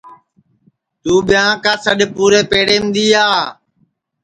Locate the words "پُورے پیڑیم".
2.15-2.83